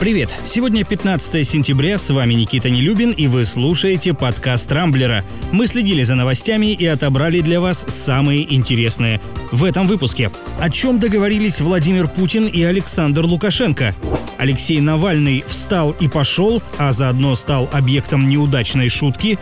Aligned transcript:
Привет! 0.00 0.34
Сегодня 0.46 0.82
15 0.82 1.46
сентября, 1.46 1.98
с 1.98 2.08
вами 2.08 2.32
Никита 2.32 2.70
Нелюбин, 2.70 3.10
и 3.10 3.26
вы 3.26 3.44
слушаете 3.44 4.14
подкаст 4.14 4.72
«Рамблера». 4.72 5.22
Мы 5.52 5.66
следили 5.66 6.02
за 6.04 6.14
новостями 6.14 6.72
и 6.72 6.86
отобрали 6.86 7.42
для 7.42 7.60
вас 7.60 7.84
самые 7.86 8.50
интересные. 8.54 9.20
В 9.52 9.62
этом 9.62 9.86
выпуске. 9.86 10.30
О 10.58 10.70
чем 10.70 10.98
договорились 11.00 11.60
Владимир 11.60 12.08
Путин 12.08 12.46
и 12.46 12.62
Александр 12.62 13.26
Лукашенко? 13.26 13.94
Алексей 14.38 14.80
Навальный 14.80 15.44
встал 15.46 15.90
и 15.90 16.08
пошел, 16.08 16.62
а 16.78 16.92
заодно 16.92 17.36
стал 17.36 17.68
объектом 17.70 18.26
неудачной 18.26 18.88
шутки. 18.88 19.38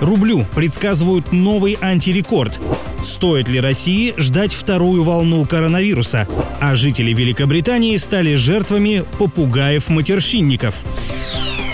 Рублю 0.00 0.44
предсказывают 0.56 1.30
новый 1.30 1.78
антирекорд. 1.80 2.58
Стоит 3.02 3.48
ли 3.48 3.60
России 3.60 4.14
ждать 4.16 4.52
вторую 4.52 5.02
волну 5.04 5.44
коронавируса? 5.44 6.28
А 6.60 6.74
жители 6.74 7.12
Великобритании 7.12 7.96
стали 7.96 8.34
жертвами 8.34 9.04
попугаев-матерщинников. 9.18 10.74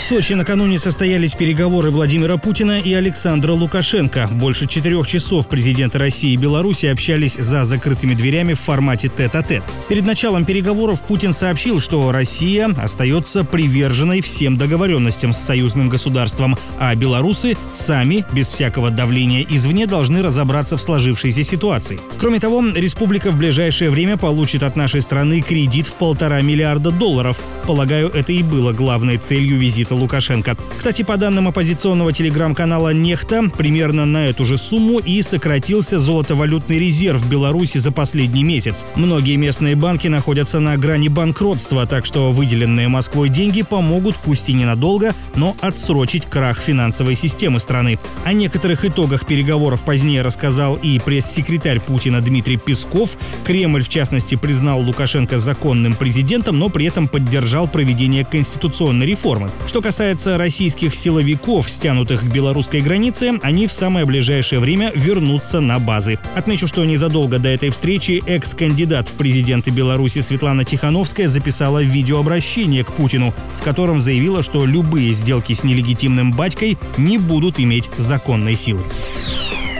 Сочи 0.08 0.34
накануне 0.34 0.78
состоялись 0.78 1.34
переговоры 1.34 1.90
Владимира 1.90 2.36
Путина 2.36 2.78
и 2.78 2.94
Александра 2.94 3.50
Лукашенко. 3.50 4.28
Больше 4.30 4.68
четырех 4.68 5.04
часов 5.08 5.48
президенты 5.48 5.98
России 5.98 6.34
и 6.34 6.36
Беларуси 6.36 6.86
общались 6.86 7.34
за 7.34 7.64
закрытыми 7.64 8.14
дверями 8.14 8.54
в 8.54 8.60
формате 8.60 9.08
тет-а-тет. 9.08 9.64
Перед 9.88 10.06
началом 10.06 10.44
переговоров 10.44 11.00
Путин 11.00 11.32
сообщил, 11.32 11.80
что 11.80 12.12
Россия 12.12 12.70
остается 12.80 13.42
приверженной 13.42 14.20
всем 14.20 14.56
договоренностям 14.56 15.32
с 15.32 15.38
союзным 15.38 15.88
государством, 15.88 16.56
а 16.78 16.94
белорусы 16.94 17.56
сами, 17.74 18.24
без 18.30 18.48
всякого 18.52 18.92
давления 18.92 19.44
извне, 19.50 19.88
должны 19.88 20.22
разобраться 20.22 20.76
в 20.76 20.82
сложившейся 20.82 21.42
ситуации. 21.42 21.98
Кроме 22.20 22.38
того, 22.38 22.64
республика 22.76 23.32
в 23.32 23.36
ближайшее 23.36 23.90
время 23.90 24.16
получит 24.16 24.62
от 24.62 24.76
нашей 24.76 25.00
страны 25.00 25.40
кредит 25.40 25.88
в 25.88 25.94
полтора 25.94 26.42
миллиарда 26.42 26.92
долларов. 26.92 27.36
Полагаю, 27.66 28.10
это 28.10 28.32
и 28.32 28.44
было 28.44 28.72
главной 28.72 29.16
целью 29.16 29.58
визита 29.58 29.96
Лукашенко. 29.96 30.56
Кстати, 30.78 31.02
по 31.02 31.16
данным 31.16 31.48
оппозиционного 31.48 32.12
телеграм-канала 32.12 32.92
«Нехта», 32.92 33.42
примерно 33.56 34.06
на 34.06 34.28
эту 34.28 34.44
же 34.44 34.56
сумму 34.56 35.00
и 35.00 35.20
сократился 35.20 35.98
золотовалютный 35.98 36.78
резерв 36.78 37.28
Беларуси 37.28 37.78
за 37.78 37.90
последний 37.90 38.44
месяц. 38.44 38.86
Многие 38.94 39.34
местные 39.34 39.74
банки 39.74 40.06
находятся 40.06 40.60
на 40.60 40.76
грани 40.76 41.08
банкротства, 41.08 41.86
так 41.86 42.06
что 42.06 42.30
выделенные 42.30 42.86
Москвой 42.86 43.30
деньги 43.30 43.62
помогут, 43.62 44.14
пусть 44.14 44.48
и 44.48 44.52
ненадолго, 44.52 45.12
но 45.34 45.56
отсрочить 45.60 46.26
крах 46.26 46.60
финансовой 46.60 47.16
системы 47.16 47.58
страны. 47.58 47.98
О 48.24 48.32
некоторых 48.32 48.84
итогах 48.84 49.26
переговоров 49.26 49.82
позднее 49.82 50.22
рассказал 50.22 50.76
и 50.76 51.00
пресс-секретарь 51.00 51.80
Путина 51.80 52.20
Дмитрий 52.20 52.58
Песков. 52.58 53.16
Кремль, 53.44 53.82
в 53.82 53.88
частности, 53.88 54.36
признал 54.36 54.82
Лукашенко 54.82 55.36
законным 55.36 55.94
президентом, 55.94 56.60
но 56.60 56.68
при 56.68 56.86
этом 56.86 57.08
поддержал 57.08 57.55
проведение 57.64 58.26
конституционной 58.26 59.06
реформы. 59.06 59.50
Что 59.66 59.80
касается 59.80 60.36
российских 60.36 60.94
силовиков, 60.94 61.70
стянутых 61.70 62.20
к 62.20 62.24
белорусской 62.24 62.82
границе, 62.82 63.38
они 63.42 63.66
в 63.66 63.72
самое 63.72 64.04
ближайшее 64.04 64.60
время 64.60 64.92
вернутся 64.94 65.60
на 65.60 65.78
базы. 65.78 66.18
Отмечу, 66.34 66.66
что 66.66 66.84
незадолго 66.84 67.38
до 67.38 67.48
этой 67.48 67.70
встречи 67.70 68.22
экс-кандидат 68.26 69.08
в 69.08 69.12
президенты 69.12 69.70
Беларуси 69.70 70.20
Светлана 70.20 70.64
Тихановская 70.64 71.28
записала 71.28 71.82
видеообращение 71.82 72.84
к 72.84 72.92
Путину, 72.92 73.32
в 73.58 73.62
котором 73.62 74.00
заявила, 74.00 74.42
что 74.42 74.66
любые 74.66 75.14
сделки 75.14 75.54
с 75.54 75.64
нелегитимным 75.64 76.32
батькой 76.32 76.76
не 76.98 77.16
будут 77.16 77.58
иметь 77.58 77.88
законной 77.96 78.56
силы. 78.56 78.82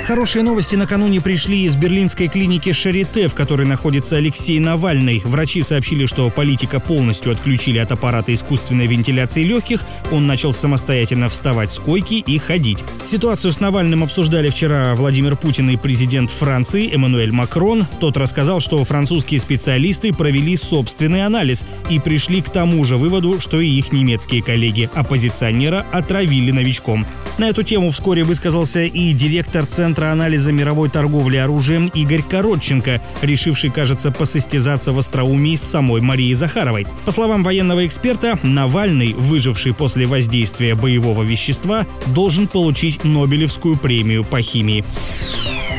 Хорошие 0.06 0.44
новости 0.44 0.76
накануне 0.76 1.20
пришли 1.20 1.64
из 1.64 1.74
берлинской 1.74 2.28
клиники 2.28 2.70
Шарите, 2.70 3.26
в 3.26 3.34
которой 3.34 3.66
находится 3.66 4.18
Алексей 4.18 4.60
Навальный. 4.60 5.20
Врачи 5.24 5.62
сообщили, 5.62 6.06
что 6.06 6.30
политика 6.30 6.78
полностью 6.78 7.32
отключили 7.32 7.78
от 7.78 7.90
аппарата 7.90 8.32
искусственной 8.32 8.86
вентиляции 8.86 9.42
легких. 9.42 9.80
Он 10.12 10.28
начал 10.28 10.52
самостоятельно 10.52 11.28
вставать 11.28 11.72
с 11.72 11.80
койки 11.80 12.22
и 12.24 12.38
ходить. 12.38 12.84
Ситуацию 13.04 13.50
с 13.50 13.58
Навальным 13.58 14.04
обсуждали 14.04 14.48
вчера 14.48 14.94
Владимир 14.94 15.34
Путин 15.34 15.70
и 15.70 15.77
президент 15.77 16.30
Франции 16.30 16.89
Эммануэль 16.95 17.33
Макрон. 17.33 17.84
Тот 17.98 18.16
рассказал, 18.16 18.61
что 18.61 18.84
французские 18.84 19.40
специалисты 19.40 20.14
провели 20.14 20.56
собственный 20.56 21.27
анализ 21.27 21.66
и 21.90 21.98
пришли 21.98 22.42
к 22.42 22.50
тому 22.50 22.84
же 22.84 22.96
выводу, 22.96 23.40
что 23.40 23.61
и 23.61 23.68
их 23.68 23.90
немецкие 23.90 24.40
коллеги 24.40 24.89
оппозиционера 24.95 25.84
отравили 25.90 26.52
новичком. 26.52 27.05
На 27.39 27.48
эту 27.48 27.64
тему 27.64 27.90
вскоре 27.90 28.22
высказался 28.22 28.84
и 28.84 29.12
директор 29.12 29.66
Центра 29.66 29.95
анализа 30.05 30.52
мировой 30.52 30.90
торговли 30.90 31.36
оружием 31.36 31.90
Игорь 31.95 32.23
Коротченко, 32.23 33.01
решивший, 33.23 33.70
кажется, 33.70 34.12
посостязаться 34.12 34.92
в 34.92 34.98
остроумии 34.98 35.57
с 35.57 35.62
самой 35.62 36.01
Марией 36.01 36.34
Захаровой. 36.34 36.86
По 37.05 37.12
словам 37.12 37.42
военного 37.42 37.86
эксперта, 37.86 38.39
Навальный, 38.42 39.14
выживший 39.14 39.74
после 39.74 40.07
воздействия 40.07 40.74
боевого 40.74 41.23
вещества, 41.23 41.86
должен 42.07 42.46
получить 42.46 43.05
Нобелевскую 43.05 43.77
премию 43.77 44.24
по 44.24 44.40
химии. 44.40 44.84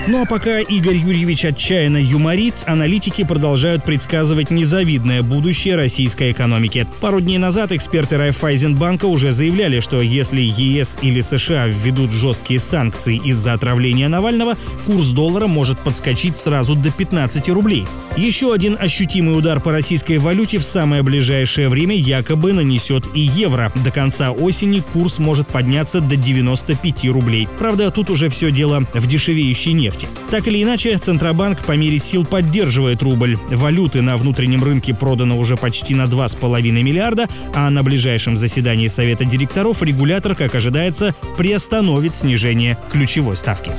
Ну 0.09 0.22
а 0.22 0.25
пока 0.25 0.62
Игорь 0.62 0.95
Юрьевич 0.95 1.44
отчаянно 1.44 1.97
юморит, 1.97 2.63
аналитики 2.66 3.25
продолжают 3.25 3.84
предсказывать 3.84 4.50
незавидное 4.51 5.22
будущее 5.22 5.75
российской 5.75 6.31
экономики. 6.31 6.88
Пару 7.01 7.19
дней 7.19 7.38
назад 7.38 7.73
эксперты 7.73 8.16
Райфайзенбанка 8.16 9.03
уже 9.03 9.34
заявляли, 9.34 9.81
что 9.81 10.00
если 10.01 10.40
ЕС 10.40 10.97
или 11.01 11.19
США 11.19 11.67
введут 11.67 12.12
жесткие 12.12 12.62
санкции 12.62 13.17
из-за 13.17 13.51
отравления 13.51 14.07
Навального, 14.07 14.56
курс 14.85 15.09
доллара 15.09 15.47
может 15.47 15.78
подскочить 15.78 16.38
сразу 16.38 16.75
до 16.75 16.90
15 16.90 17.50
рублей. 17.50 17.85
Еще 18.16 18.53
один 18.53 18.78
ощутимый 18.79 19.38
удар 19.38 19.59
по 19.59 19.73
российской 19.73 20.19
валюте 20.19 20.57
в 20.57 20.63
самое 20.63 21.03
ближайшее 21.03 21.67
время 21.67 21.97
якобы 21.97 22.53
нанесет 22.53 23.03
и 23.13 23.19
евро. 23.19 23.73
До 23.84 23.91
конца 23.91 24.31
осени 24.31 24.81
курс 24.94 25.19
может 25.19 25.50
подняться 25.50 26.00
до 26.00 26.16
95 26.16 27.09
рублей. 27.09 27.50
Правда, 27.59 27.91
тут 27.91 28.09
уже 28.09 28.29
все 28.29 28.51
дело 28.51 28.85
в 28.94 29.06
дешевеющей 29.06 29.73
нефти 29.73 29.97
нефти. 29.97 30.08
Так 30.31 30.47
или 30.47 30.62
иначе, 30.63 30.97
Центробанк 30.97 31.63
по 31.63 31.74
мере 31.74 32.00
сил 32.00 32.25
поддерживает 32.25 33.02
рубль. 33.02 33.38
Валюты 33.50 34.02
на 34.02 34.18
внутреннем 34.18 34.63
рынке 34.63 34.94
продано 34.94 35.38
уже 35.38 35.58
почти 35.58 35.96
на 35.96 36.03
2,5 36.03 36.62
миллиарда, 36.62 37.28
а 37.53 37.69
на 37.69 37.84
ближайшем 37.84 38.38
заседании 38.38 38.88
Совета 38.88 39.25
директоров 39.25 39.81
регулятор, 39.81 40.35
как 40.35 40.56
ожидается, 40.56 41.16
приостановит 41.38 42.16
снижение 42.16 42.78
ключевой 42.91 43.38
ставки. 43.38 43.72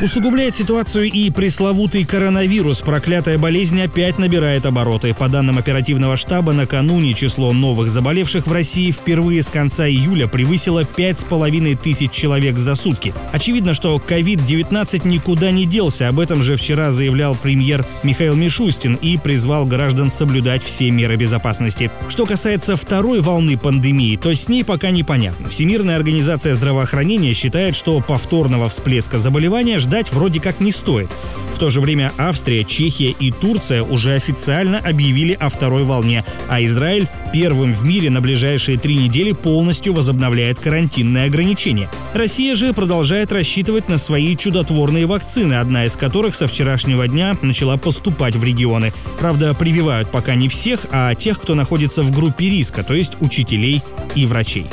Усугубляет 0.00 0.54
ситуацию 0.54 1.06
и 1.10 1.28
пресловутый 1.28 2.04
коронавирус. 2.04 2.82
Проклятая 2.82 3.36
болезнь 3.36 3.82
опять 3.82 4.16
набирает 4.16 4.64
обороты. 4.64 5.12
По 5.12 5.28
данным 5.28 5.58
оперативного 5.58 6.16
штаба, 6.16 6.52
накануне 6.52 7.14
число 7.14 7.52
новых 7.52 7.90
заболевших 7.90 8.46
в 8.46 8.52
России 8.52 8.92
впервые 8.92 9.42
с 9.42 9.48
конца 9.48 9.88
июля 9.88 10.28
превысило 10.28 10.84
5,5 10.84 11.76
тысяч 11.82 12.12
человек 12.12 12.58
за 12.58 12.76
сутки. 12.76 13.12
Очевидно, 13.32 13.74
что 13.74 13.96
COVID-19 13.96 15.08
никуда 15.08 15.50
не 15.50 15.66
делся. 15.66 16.06
Об 16.06 16.20
этом 16.20 16.42
же 16.42 16.56
вчера 16.56 16.92
заявлял 16.92 17.34
премьер 17.34 17.84
Михаил 18.04 18.36
Мишустин 18.36 18.94
и 19.02 19.18
призвал 19.18 19.66
граждан 19.66 20.12
соблюдать 20.12 20.62
все 20.62 20.92
меры 20.92 21.16
безопасности. 21.16 21.90
Что 22.08 22.24
касается 22.24 22.76
второй 22.76 23.18
волны 23.18 23.58
пандемии, 23.58 24.14
то 24.14 24.32
с 24.32 24.48
ней 24.48 24.62
пока 24.62 24.90
непонятно. 24.90 25.48
Всемирная 25.48 25.96
организация 25.96 26.54
здравоохранения 26.54 27.34
считает, 27.34 27.74
что 27.74 28.00
повторного 28.00 28.68
всплеска 28.68 29.18
заболевания 29.18 29.80
ждать 29.88 30.12
вроде 30.12 30.38
как 30.38 30.60
не 30.60 30.70
стоит. 30.70 31.08
В 31.54 31.58
то 31.58 31.70
же 31.70 31.80
время 31.80 32.12
Австрия, 32.18 32.62
Чехия 32.62 33.10
и 33.10 33.32
Турция 33.32 33.82
уже 33.82 34.14
официально 34.14 34.78
объявили 34.78 35.32
о 35.32 35.48
второй 35.48 35.82
волне, 35.82 36.24
а 36.46 36.62
Израиль 36.62 37.08
первым 37.32 37.72
в 37.74 37.84
мире 37.84 38.10
на 38.10 38.20
ближайшие 38.20 38.78
три 38.78 38.96
недели 38.96 39.32
полностью 39.32 39.94
возобновляет 39.94 40.60
карантинные 40.60 41.24
ограничения. 41.24 41.90
Россия 42.12 42.54
же 42.54 42.74
продолжает 42.74 43.32
рассчитывать 43.32 43.88
на 43.88 43.96
свои 43.96 44.36
чудотворные 44.36 45.06
вакцины, 45.06 45.54
одна 45.54 45.86
из 45.86 45.96
которых 45.96 46.34
со 46.34 46.46
вчерашнего 46.46 47.08
дня 47.08 47.36
начала 47.40 47.78
поступать 47.78 48.36
в 48.36 48.44
регионы. 48.44 48.92
Правда, 49.18 49.54
прививают 49.54 50.10
пока 50.10 50.34
не 50.34 50.48
всех, 50.48 50.80
а 50.92 51.14
тех, 51.14 51.40
кто 51.40 51.54
находится 51.54 52.02
в 52.02 52.10
группе 52.10 52.50
риска, 52.50 52.84
то 52.84 52.92
есть 52.94 53.12
учителей 53.20 53.82
и 54.14 54.26
врачей. 54.26 54.66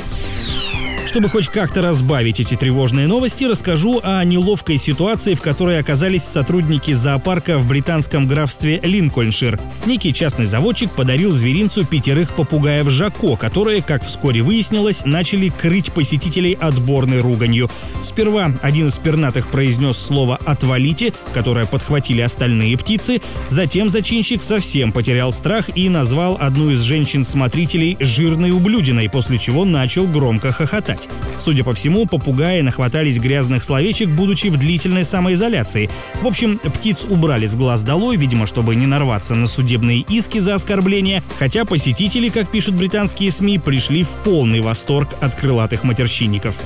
Чтобы 1.16 1.30
хоть 1.30 1.48
как-то 1.48 1.80
разбавить 1.80 2.40
эти 2.40 2.56
тревожные 2.56 3.06
новости, 3.06 3.44
расскажу 3.44 4.00
о 4.02 4.22
неловкой 4.22 4.76
ситуации, 4.76 5.32
в 5.32 5.40
которой 5.40 5.78
оказались 5.78 6.22
сотрудники 6.22 6.92
зоопарка 6.92 7.56
в 7.56 7.66
британском 7.66 8.28
графстве 8.28 8.80
Линкольншир. 8.82 9.58
Некий 9.86 10.12
частный 10.12 10.44
заводчик 10.44 10.90
подарил 10.90 11.32
зверинцу 11.32 11.86
пятерых 11.86 12.34
попугаев 12.34 12.90
Жако, 12.90 13.36
которые, 13.36 13.80
как 13.80 14.04
вскоре 14.04 14.42
выяснилось, 14.42 15.06
начали 15.06 15.48
крыть 15.48 15.90
посетителей 15.90 16.52
отборной 16.52 17.22
руганью. 17.22 17.70
Сперва 18.02 18.52
один 18.60 18.88
из 18.88 18.98
пернатых 18.98 19.48
произнес 19.48 19.96
слово 19.96 20.38
«отвалите», 20.44 21.14
которое 21.32 21.64
подхватили 21.64 22.20
остальные 22.20 22.76
птицы. 22.76 23.22
Затем 23.48 23.88
зачинщик 23.88 24.42
совсем 24.42 24.92
потерял 24.92 25.32
страх 25.32 25.74
и 25.74 25.88
назвал 25.88 26.36
одну 26.38 26.68
из 26.68 26.82
женщин-смотрителей 26.82 27.96
«жирной 28.00 28.50
ублюдиной», 28.50 29.08
после 29.08 29.38
чего 29.38 29.64
начал 29.64 30.06
громко 30.06 30.52
хохотать. 30.52 31.05
Судя 31.38 31.64
по 31.64 31.74
всему, 31.74 32.06
попугаи 32.06 32.60
нахватались 32.60 33.18
грязных 33.18 33.62
словечек, 33.62 34.08
будучи 34.08 34.48
в 34.48 34.56
длительной 34.56 35.04
самоизоляции. 35.04 35.90
В 36.22 36.26
общем, 36.26 36.58
птиц 36.58 37.04
убрали 37.08 37.46
с 37.46 37.54
глаз 37.54 37.82
долой, 37.82 38.16
видимо, 38.16 38.46
чтобы 38.46 38.74
не 38.74 38.86
нарваться 38.86 39.34
на 39.34 39.46
судебные 39.46 40.00
иски 40.00 40.38
за 40.38 40.54
оскорбление, 40.54 41.22
хотя 41.38 41.64
посетители, 41.64 42.28
как 42.28 42.50
пишут 42.50 42.74
британские 42.74 43.30
СМИ, 43.30 43.58
пришли 43.58 44.04
в 44.04 44.08
полный 44.24 44.60
восторг 44.60 45.08
от 45.20 45.34
крылатых 45.34 45.84
матерщинников. 45.84 46.56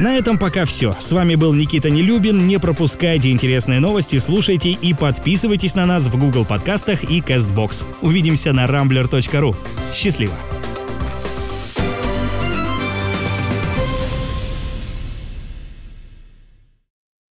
На 0.00 0.16
этом 0.16 0.38
пока 0.38 0.64
все. 0.64 0.96
С 0.98 1.12
вами 1.12 1.34
был 1.34 1.52
Никита 1.52 1.90
Нелюбин. 1.90 2.46
Не 2.46 2.58
пропускайте 2.58 3.30
интересные 3.30 3.80
новости, 3.80 4.18
слушайте 4.18 4.70
и 4.70 4.94
подписывайтесь 4.94 5.74
на 5.74 5.84
нас 5.84 6.06
в 6.06 6.16
Google 6.16 6.46
подкастах 6.46 7.04
и 7.04 7.20
CastBox. 7.20 7.84
Увидимся 8.00 8.54
на 8.54 8.64
rambler.ru. 8.64 9.54
Счастливо! 9.94 10.32